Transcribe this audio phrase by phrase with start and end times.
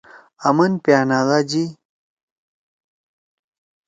[0.47, 1.63] آمن پیانادا جی۔